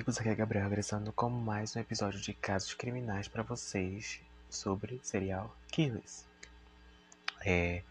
[0.00, 4.98] amigos, aqui é Gabriel regressando com mais um episódio de casos criminais para vocês sobre
[5.02, 6.24] serial killers.
[7.44, 7.82] É,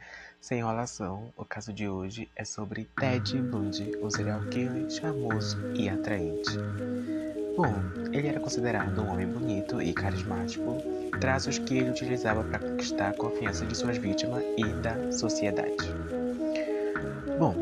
[0.41, 5.87] sem enrolação, o caso de hoje é sobre Ted Bundy, um serial killer charmoso e
[5.87, 6.57] atraente.
[7.55, 7.75] Bom,
[8.11, 10.77] ele era considerado um homem bonito e carismático,
[11.21, 15.93] traços que ele utilizava para conquistar a confiança de suas vítimas e da sociedade.
[17.37, 17.53] Bom,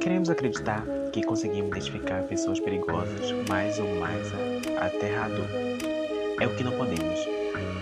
[0.00, 0.82] queremos acreditar
[1.16, 4.30] que conseguimos identificar pessoas perigosas, mais ou mais
[4.78, 5.46] aterrador.
[6.38, 7.26] É o que não podemos.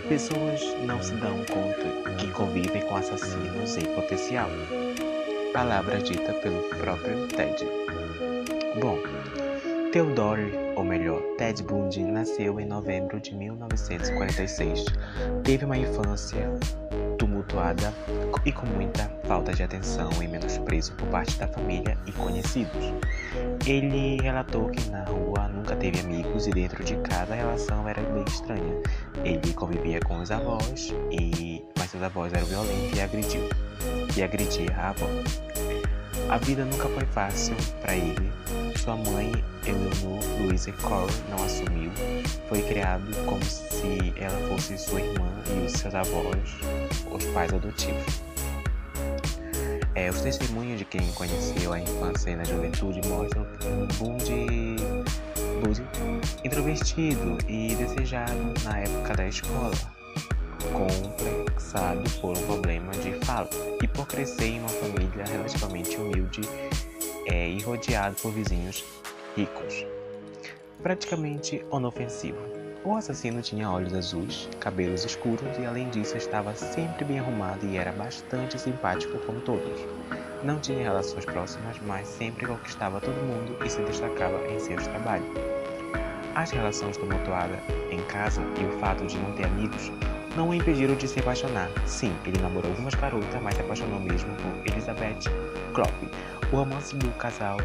[0.08, 4.48] Pessoas não se dão conta que convivem com assassinos em potencial.
[5.52, 7.66] Palavra dita pelo próprio Ted.
[8.80, 8.98] Bom,
[9.90, 14.84] Theodore, ou melhor, Ted Bundy, nasceu em novembro de 1946.
[15.42, 16.52] Teve uma infância
[17.18, 17.92] tumultuada
[18.44, 22.92] e com muita falta de atenção e menosprezo por parte da família e conhecidos.
[23.66, 28.02] Ele relatou que na rua nunca teve amigos e dentro de casa a relação era
[28.02, 28.82] bem estranha.
[29.24, 33.48] Ele convivia com os avós, e mas seus avós eram violentos e agrediu
[34.14, 35.08] e agredia a avó.
[36.28, 38.30] A vida nunca foi fácil para ele.
[38.76, 39.32] Sua mãe,
[39.66, 41.90] Eleanor Louise Cole, não assumiu.
[42.50, 45.26] Foi criado como se ela fosse sua irmã
[45.56, 46.58] e os seus avós,
[47.10, 48.33] os pais adotivos.
[49.94, 53.46] É, os testemunhos de quem conheceu a infância e a juventude mostram
[54.18, 54.76] de
[55.60, 55.82] Buzzy
[56.44, 59.70] introvertido e desejado na época da escola,
[60.72, 63.48] complexado por um problema de fala
[63.80, 66.40] e por crescer em uma família relativamente humilde
[67.26, 68.84] é, e rodeado por vizinhos
[69.36, 69.86] ricos.
[70.82, 72.63] Praticamente inofensivo.
[72.84, 77.78] O assassino tinha olhos azuis, cabelos escuros e, além disso, estava sempre bem arrumado e
[77.78, 79.80] era bastante simpático como todos.
[80.42, 85.26] Não tinha relações próximas, mas sempre conquistava todo mundo e se destacava em seus trabalhos.
[86.34, 87.58] As relações tumultuadas
[87.90, 89.90] em casa e o fato de não ter amigos
[90.36, 91.70] não o impediram de se apaixonar.
[91.86, 95.30] Sim, ele namorou algumas garotas, mas se apaixonou mesmo por Elizabeth
[95.72, 95.94] Klopp.
[96.52, 97.56] O romance do casal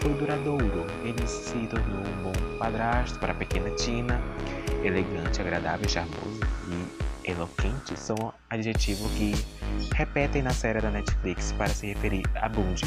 [0.00, 0.86] foi duradouro.
[1.02, 4.20] Ele se tornou um bom padrasto para a pequena Tina.
[4.82, 9.34] Elegante, agradável, charmoso e eloquente são adjetivos que
[9.94, 12.84] repetem na série da Netflix para se referir a Bundy.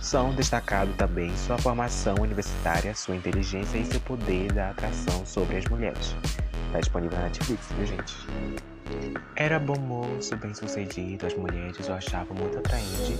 [0.00, 5.64] São destacados também sua formação universitária, sua inteligência e seu poder da atração sobre as
[5.64, 6.14] mulheres.
[6.66, 8.14] Está disponível na Netflix, viu gente?
[9.36, 13.18] Era bom moço, bem sucedido, as mulheres o achavam muito atraente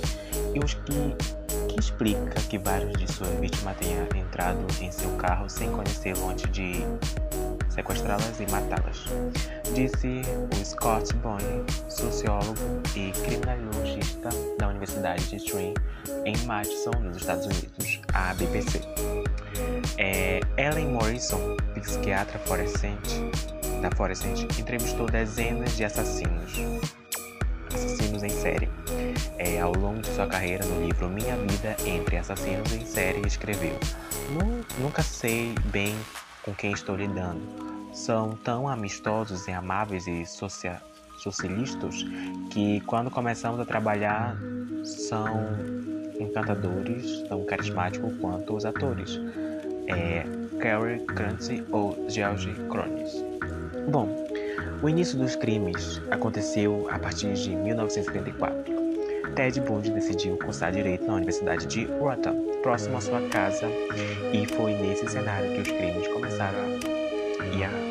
[0.54, 5.70] e os que explica que vários de suas vítimas tenham entrado em seu carro sem
[5.70, 6.84] conhecê-lo antes de
[7.74, 9.04] sequestrá-las e matá-las,
[9.74, 12.54] disse o Scott Boyne, sociólogo
[12.94, 15.74] e criminologista da Universidade de Trent,
[16.24, 18.80] em Madison, nos Estados Unidos, a BBC.
[19.98, 23.30] É, Ellen Morrison, psiquiatra florescente,
[23.82, 26.52] da Florescente, entrevistou dezenas de assassinos,
[27.74, 28.68] assassinos em série
[29.38, 33.78] é, ao longo de sua carreira no livro Minha Vida entre Assassinos em Série, escreveu:
[34.78, 35.94] Nunca sei bem
[36.42, 37.40] com quem estou lidando.
[37.92, 40.80] São tão amistosos e amáveis e socia
[41.18, 42.04] socialistas
[42.50, 44.36] que, quando começamos a trabalhar,
[44.84, 45.28] são
[46.18, 49.20] encantadores, tão carismáticos quanto os atores.
[49.86, 50.24] É,
[50.60, 53.12] Cary Grant ou George Cronis.
[53.88, 54.23] Bom,
[54.84, 58.54] o início dos crimes aconteceu a partir de 1974.
[59.34, 63.66] Ted Bundy decidiu cursar direito na Universidade de Wharton, próximo à sua casa,
[64.30, 66.58] e foi nesse cenário que os crimes começaram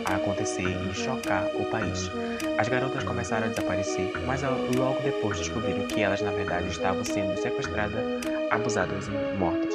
[0.06, 2.12] a acontecer e chocar o país.
[2.60, 7.36] As garotas começaram a desaparecer, mas logo depois descobriram que elas na verdade estavam sendo
[7.42, 8.04] sequestradas,
[8.52, 9.74] abusadas e mortas.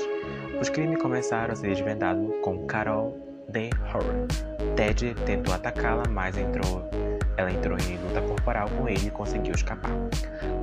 [0.61, 3.19] Os crimes começaram a ser desvendados com Carol
[3.49, 4.29] de Horror.
[4.77, 6.89] Ted tentou atacá-la, mas entrou
[7.39, 9.93] ela entrou em luta corporal com ele e conseguiu escapar.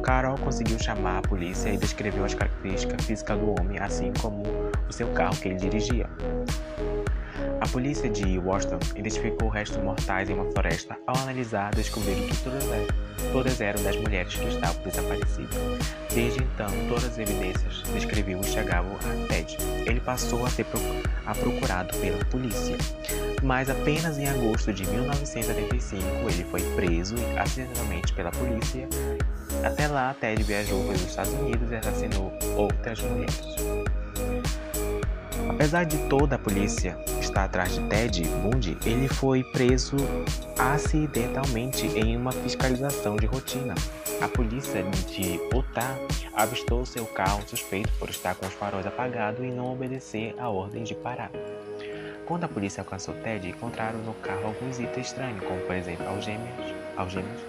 [0.03, 4.43] Carol conseguiu chamar a polícia e descreveu as características físicas do homem, assim como
[4.87, 6.07] o seu carro que ele dirigia.
[7.61, 10.97] A polícia de Washington identificou restos mortais em uma floresta.
[11.07, 12.63] Ao analisar, descobriram que todas,
[13.31, 15.57] todas eram das mulheres que estavam desaparecidas.
[16.13, 19.57] Desde então, todas as evidências descreviam e chegavam a Ted.
[19.85, 22.77] Ele passou a ser procurado pela polícia
[23.45, 28.87] mas apenas em agosto de 1975 ele foi preso acidentalmente pela polícia.
[29.63, 33.55] Até lá, Ted viajou pelos Estados Unidos e assassinou outras mulheres.
[35.49, 36.97] Apesar de toda a polícia
[37.35, 39.97] estar atrás de Ted Bundy, ele foi preso
[40.57, 43.75] acidentalmente em uma fiscalização de rotina.
[44.21, 45.97] a polícia de Utah
[46.33, 50.85] avistou seu carro suspeito por estar com os faróis apagados e não obedecer a ordem
[50.85, 51.29] de parar.
[52.25, 56.73] Quando a polícia alcançou Ted, encontraram no carro alguns itens estranhos, como por exemplo algemas,
[56.95, 57.39] algemas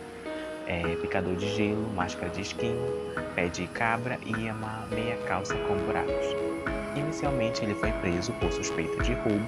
[0.66, 2.88] é, picador de gelo, máscara de esquimo,
[3.36, 6.45] pé de cabra e uma meia calça com buracos.
[6.96, 9.46] Inicialmente ele foi preso por suspeita de roubo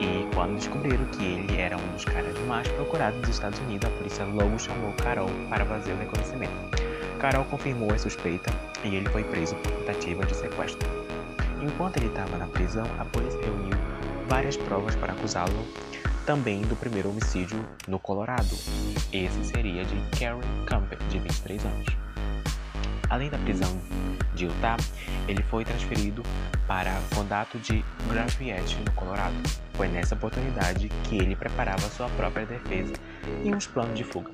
[0.00, 3.92] e quando descobriram que ele era um dos caras mais procurados dos Estados Unidos, a
[3.96, 6.52] polícia logo chamou Carol para fazer o reconhecimento.
[7.18, 8.52] Carol confirmou a suspeita
[8.84, 10.88] e ele foi preso por tentativa de sequestro.
[11.62, 13.76] Enquanto ele estava na prisão, a polícia reuniu
[14.28, 15.66] várias provas para acusá-lo
[16.26, 18.54] também do primeiro homicídio no Colorado.
[19.12, 22.03] Esse seria de Karen Campbell, de 23 anos.
[23.14, 23.80] Além da prisão
[24.34, 24.76] de Utah,
[25.28, 26.20] ele foi transferido
[26.66, 29.36] para o condado de Lafayette, no Colorado.
[29.74, 32.92] Foi nessa oportunidade que ele preparava sua própria defesa
[33.44, 34.32] e uns planos de fuga.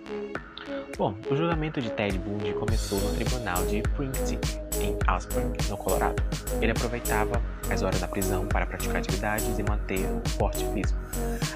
[0.97, 4.41] Bom, o julgamento de Ted Bundy começou no tribunal de Princeton,
[4.81, 6.23] em Aspen, no Colorado.
[6.63, 10.99] Ele aproveitava as horas da prisão para praticar atividades e manter um forte físico.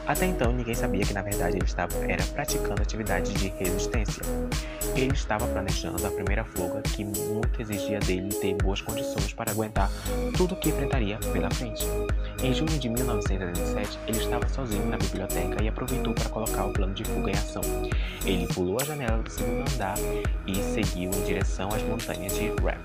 [0.06, 4.23] Até então, ninguém sabia que na verdade ele estava era praticando atividades de resistência.
[4.94, 9.91] Ele estava planejando a primeira fuga que muito exigia dele ter boas condições para aguentar
[10.37, 11.85] tudo o que enfrentaria pela frente.
[12.43, 16.94] Em junho de 1987, ele estava sozinho na biblioteca e aproveitou para colocar o plano
[16.94, 17.62] de fuga em ação.
[18.25, 19.96] Ele pulou a janela do segundo andar
[20.46, 22.79] e seguiu em direção às montanhas de Rap.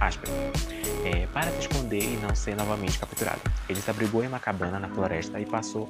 [0.00, 0.32] Aspen,
[1.04, 3.40] é, para se esconder e não ser novamente capturado.
[3.68, 5.88] Ele se abrigou em uma cabana na floresta e passou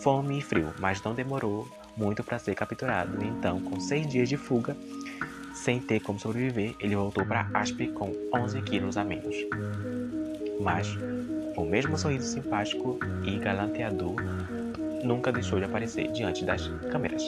[0.00, 3.24] fome e frio, mas não demorou muito para ser capturado.
[3.24, 4.76] Então, com seis dias de fuga,
[5.54, 9.34] sem ter como sobreviver, ele voltou para Aspen com 11 quilos a menos.
[10.60, 10.96] Mas
[11.56, 14.16] o mesmo sorriso simpático e galanteador
[15.02, 17.22] nunca deixou de aparecer diante das câmeras.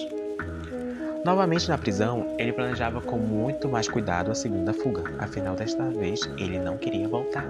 [1.24, 6.20] Novamente na prisão, ele planejava com muito mais cuidado a segunda fuga, afinal, desta vez
[6.38, 7.46] ele não queria voltar.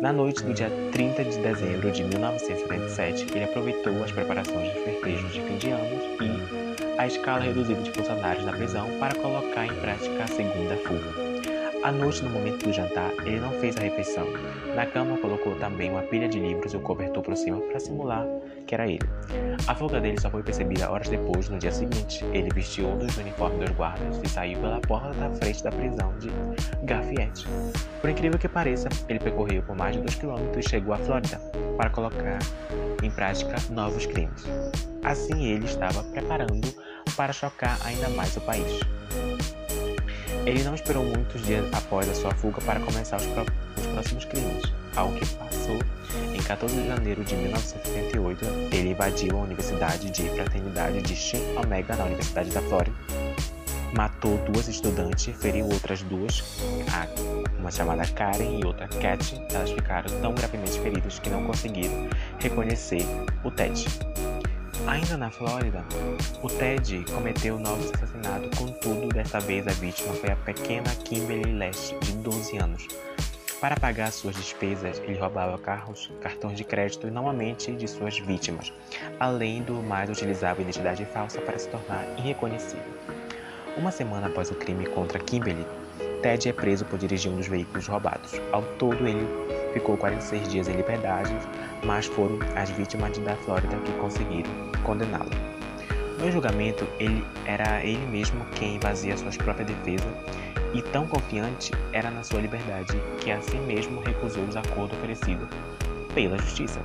[0.00, 5.30] Na noite do dia 30 de dezembro de 1977, ele aproveitou as preparações de festejos
[5.30, 9.74] de fim de anos e a escala reduzida de funcionários da prisão para colocar em
[9.74, 11.29] prática a segunda fuga.
[11.82, 14.26] À noite, no momento do jantar, ele não fez a refeição.
[14.74, 18.26] Na cama, colocou também uma pilha de livros e o cobertor por cima para simular
[18.70, 19.08] que era ele.
[19.66, 22.24] A fuga dele só foi percebida horas depois, no dia seguinte.
[22.26, 26.14] Ele vestiu um dos uniformes dos guardas e saiu pela porta da frente da prisão
[26.18, 26.30] de
[26.84, 27.46] Garfiette.
[28.00, 31.38] Por incrível que pareça, ele percorreu por mais de 2 km e chegou à Flórida
[31.76, 32.38] para colocar
[33.02, 34.44] em prática novos crimes.
[35.02, 36.72] Assim, ele estava preparando
[37.16, 38.80] para chocar ainda mais o país.
[40.50, 44.64] Ele não esperou muitos dias após a sua fuga para começar os, os próximos crimes.
[44.96, 45.78] Ao que passou,
[46.34, 51.94] em 14 de janeiro de 1978, ele invadiu a Universidade de Fraternidade de Chi Omega
[51.94, 52.96] na Universidade da Flórida,
[53.96, 56.42] matou duas estudantes, feriu outras duas,
[57.56, 59.40] uma chamada Karen e outra Cat.
[59.54, 62.08] Elas ficaram tão gravemente feridas que não conseguiram
[62.40, 63.06] reconhecer
[63.44, 63.86] o Ted.
[64.86, 65.84] Ainda na Flórida,
[66.42, 71.94] o Ted cometeu novos assassinatos, contudo, desta vez a vítima foi a pequena Kimberly Lash,
[72.00, 72.88] de 12 anos.
[73.60, 78.72] Para pagar suas despesas, ele roubava carros, cartões de crédito e normalmente de suas vítimas.
[79.18, 82.92] Além do mais, utilizava identidade falsa para se tornar irreconhecível.
[83.76, 85.66] Uma semana após o crime contra Kimberly,
[86.22, 88.32] Ted é preso por dirigir um dos veículos roubados.
[88.52, 89.26] Ao todo, ele
[89.72, 91.32] ficou 46 dias em liberdade,
[91.84, 94.50] mas foram as vítimas da Flórida que conseguiram
[94.84, 95.30] condená-lo.
[96.18, 100.06] No julgamento, ele era ele mesmo quem fazia sua própria defesa
[100.74, 105.48] e tão confiante era na sua liberdade que assim mesmo recusou os acordos oferecidos
[106.14, 106.80] pela justiça.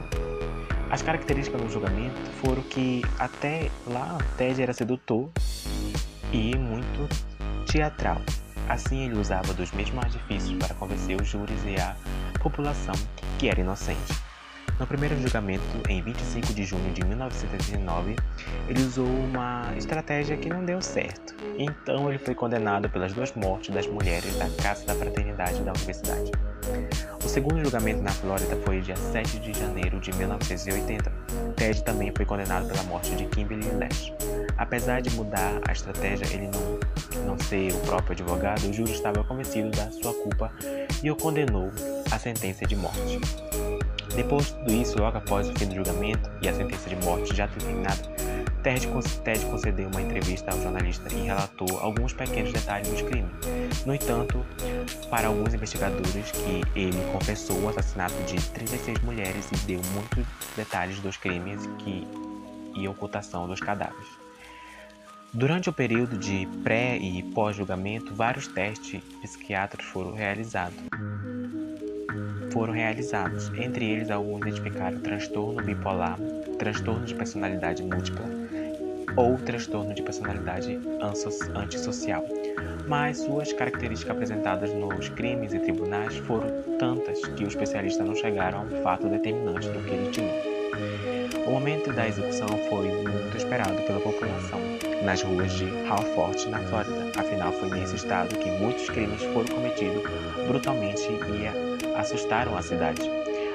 [0.89, 5.29] As características do julgamento foram que até lá Ted era sedutor
[6.31, 7.09] e muito
[7.65, 8.21] teatral.
[8.69, 11.95] Assim ele usava dos mesmos artifícios para convencer os júris e a
[12.41, 12.95] população
[13.37, 14.25] que era inocente.
[14.77, 18.15] No primeiro julgamento, em 25 de junho de 1979,
[18.67, 21.34] ele usou uma estratégia que não deu certo.
[21.58, 26.29] Então, ele foi condenado pelas duas mortes das mulheres da Casa da Fraternidade da Universidade.
[27.24, 31.12] O segundo julgamento na Flórida foi dia 7 de janeiro de 1980.
[31.55, 34.12] Ted também foi condenado pela morte de Kimberly Lash.
[34.58, 39.24] Apesar de mudar a estratégia, ele não, não ser o próprio advogado, o júri estava
[39.24, 40.51] convencido da sua culpa
[41.01, 41.72] e o condenou
[42.12, 43.20] à sentença de morte.
[44.13, 47.35] Depois de tudo isso, logo após o fim do julgamento e a sentença de morte
[47.35, 48.01] já terminada,
[48.65, 48.88] Ted,
[49.24, 53.31] Ted concedeu uma entrevista ao jornalista e relatou alguns pequenos detalhes dos crimes.
[53.85, 54.43] No entanto,
[55.09, 60.25] para alguns investigadores, que ele confessou o assassinato de 36 mulheres e deu muitos
[60.57, 62.07] detalhes dos crimes que,
[62.75, 64.25] e ocultação dos cadáveres.
[65.31, 70.77] Durante o período de pré e pós-julgamento, vários testes psiquiátricos foram realizados.
[72.51, 76.17] Foram realizados, entre eles alguns identificaram transtorno bipolar,
[76.57, 78.25] transtorno de personalidade múltipla
[79.15, 80.79] ou transtorno de personalidade
[81.55, 82.25] antissocial.
[82.88, 88.60] Mas suas características apresentadas nos crimes e tribunais foram tantas que os especialistas não chegaram
[88.60, 90.44] a um fato determinante do que ele tinha.
[91.45, 94.59] O momento da execução foi muito esperado pela população
[95.03, 97.11] nas ruas de Halford, na Flórida.
[97.19, 100.03] Afinal, foi nesse estado que muitos crimes foram cometidos
[100.47, 103.01] brutalmente e assustaram a cidade,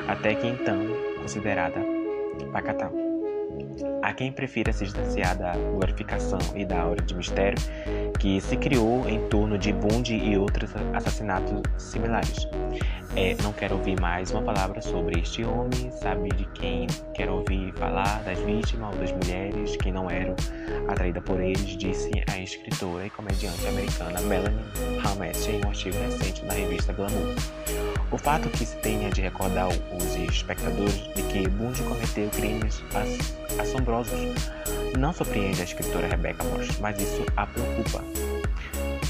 [0.07, 0.79] até que então
[1.21, 1.81] considerada
[2.53, 2.93] pacatal.
[4.03, 7.59] Há quem prefira se distanciar da glorificação e da aura de mistério
[8.21, 12.47] que se criou em torno de Bundy e outros assassinatos similares.
[13.17, 17.73] É, não quero ouvir mais uma palavra sobre este homem, sabe de quem quero ouvir
[17.73, 20.37] falar, das vítimas ou das mulheres que não eram
[20.87, 24.61] atraídas por eles, disse a escritora e comediante americana Melanie
[25.03, 27.35] Hammett em um artigo recente na revista Glamour.
[28.13, 32.83] O fato que se tenha de recordar os espectadores de que Bundy cometeu crimes
[33.59, 34.21] assombrosos
[34.99, 38.03] não surpreende a escritora Rebecca Moss, mas isso a preocupa.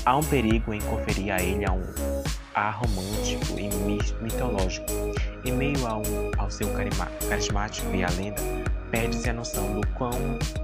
[0.04, 1.82] Há um perigo em conferir a ele a um
[2.54, 3.68] ar romântico e
[4.22, 4.87] mitológico.
[5.44, 6.02] Em meio ao,
[6.38, 6.68] ao seu
[7.28, 8.42] carismático e a lenda,
[8.90, 10.10] perde-se a noção do quão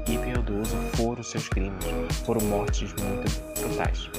[0.09, 1.85] impiedoso foram seus crimes,
[2.25, 4.11] foram mortes muito brutais.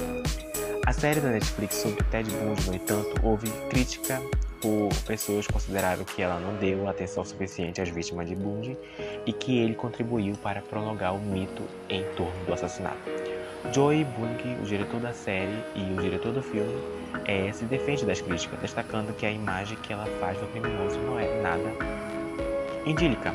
[0.86, 4.20] A série da Netflix sobre Ted Bundy, no entanto, houve crítica
[4.60, 8.76] por pessoas consideraram que ela não deu atenção suficiente às vítimas de Bundy
[9.26, 12.98] e que ele contribuiu para prolongar o mito em torno do assassinato.
[13.72, 16.72] Joey Bundy, o diretor da série e o diretor do filme,
[17.24, 21.18] é, se defende das críticas, destacando que a imagem que ela faz do criminoso não
[21.18, 21.72] é nada
[22.86, 23.34] idílica.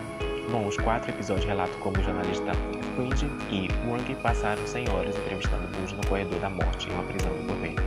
[0.50, 2.52] Bom, os quatro episódios relatam como o jornalista
[2.96, 7.32] Quincy e Wang passaram 100 horas entrevistando Bundy no corredor da morte em uma prisão
[7.32, 7.84] do governo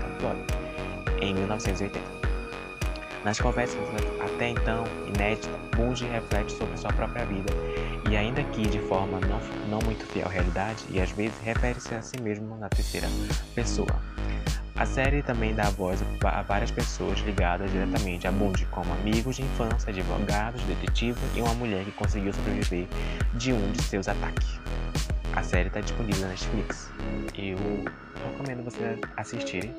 [1.21, 2.36] em 1980.
[3.27, 3.77] Nas conversas
[4.21, 7.53] até então inéditas, Bundy reflete sobre sua própria vida
[8.09, 11.93] e, ainda que de forma não, não muito fiel à realidade, e às vezes refere-se
[11.93, 13.09] a si mesmo na terceira
[13.53, 14.01] pessoa.
[14.77, 19.43] A série também dá voz a várias pessoas ligadas diretamente a Bundy, como amigos de
[19.43, 22.87] infância, advogados, detetives e uma mulher que conseguiu sobreviver
[23.35, 24.61] de um de seus ataques.
[25.35, 26.93] A série está disponível na Netflix.
[27.37, 27.59] Eu
[28.31, 29.75] recomendo vocês assistirem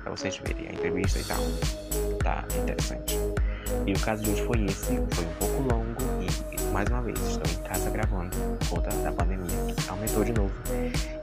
[0.00, 2.13] para vocês verem a entrevista e tal.
[2.24, 3.18] Tá interessante.
[3.86, 7.20] E o caso de hoje foi esse, foi um pouco longo e mais uma vez
[7.20, 9.46] estou em casa gravando por conta da pandemia.
[9.88, 10.54] Aumentou de novo.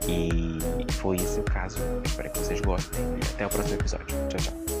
[0.08, 0.58] E
[0.92, 1.78] foi esse o caso.
[2.04, 4.16] Espero que vocês gostem e até o próximo episódio.
[4.28, 4.71] Tchau, tchau.